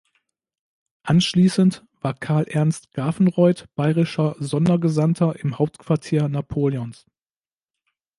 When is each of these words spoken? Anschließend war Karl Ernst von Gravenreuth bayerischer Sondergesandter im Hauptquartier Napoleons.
Anschließend 1.03 1.85
war 1.99 2.15
Karl 2.15 2.45
Ernst 2.47 2.85
von 2.87 2.93
Gravenreuth 2.95 3.65
bayerischer 3.75 4.35
Sondergesandter 4.39 5.35
im 5.39 5.59
Hauptquartier 5.59 6.27
Napoleons. 6.27 7.05